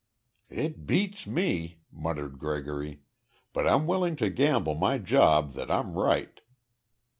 "It 0.49 0.87
beats 0.87 1.27
me," 1.27 1.81
muttered 1.91 2.39
Gregory. 2.39 3.03
"But 3.53 3.67
I'm 3.67 3.85
willing 3.85 4.15
to 4.15 4.31
gamble 4.31 4.73
my 4.73 4.97
job 4.97 5.53
that 5.53 5.69
I'm 5.69 5.93
right." 5.93 6.41